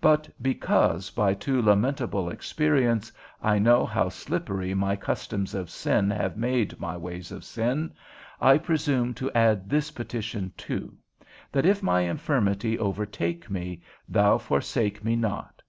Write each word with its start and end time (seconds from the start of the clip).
But 0.00 0.30
because, 0.40 1.10
by 1.10 1.34
too 1.34 1.60
lamentable 1.60 2.30
experience, 2.30 3.10
I 3.42 3.58
know 3.58 3.84
how 3.84 4.08
slippery 4.08 4.72
my 4.72 4.94
customs 4.94 5.52
of 5.52 5.68
sin 5.68 6.10
have 6.12 6.36
made 6.36 6.78
my 6.78 6.96
ways 6.96 7.32
of 7.32 7.42
sin, 7.42 7.92
I 8.40 8.56
presume 8.56 9.14
to 9.14 9.32
add 9.32 9.68
this 9.68 9.90
petition 9.90 10.52
too, 10.56 10.96
that 11.50 11.66
if 11.66 11.82
my 11.82 12.02
infirmity 12.02 12.78
overtake 12.78 13.50
me, 13.50 13.82
thou 14.08 14.38
forsake 14.38 15.02
me 15.02 15.16
not. 15.16 15.60